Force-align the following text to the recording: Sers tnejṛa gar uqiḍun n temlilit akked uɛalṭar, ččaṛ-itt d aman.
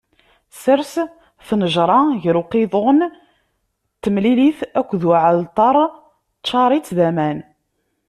Sers 0.61 0.93
tnejṛa 1.47 1.99
gar 2.21 2.37
uqiḍun 2.41 2.99
n 3.09 3.13
temlilit 4.01 4.59
akked 4.79 5.01
uɛalṭar, 5.09 5.75
ččaṛ-itt 6.41 6.95
d 6.97 6.99
aman. 7.09 7.39